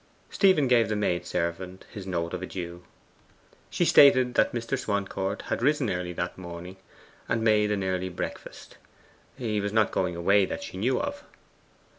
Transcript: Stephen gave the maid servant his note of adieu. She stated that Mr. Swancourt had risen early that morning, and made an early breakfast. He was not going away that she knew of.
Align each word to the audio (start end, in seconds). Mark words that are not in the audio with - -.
Stephen 0.31 0.67
gave 0.67 0.89
the 0.89 0.95
maid 0.95 1.27
servant 1.27 1.85
his 1.93 2.07
note 2.07 2.33
of 2.33 2.41
adieu. 2.41 2.81
She 3.69 3.85
stated 3.85 4.33
that 4.33 4.51
Mr. 4.51 4.75
Swancourt 4.75 5.43
had 5.43 5.61
risen 5.61 5.91
early 5.91 6.11
that 6.13 6.39
morning, 6.39 6.77
and 7.29 7.43
made 7.43 7.69
an 7.71 7.83
early 7.83 8.09
breakfast. 8.09 8.77
He 9.37 9.61
was 9.61 9.71
not 9.71 9.91
going 9.91 10.15
away 10.15 10.45
that 10.47 10.63
she 10.63 10.77
knew 10.77 10.99
of. 10.99 11.23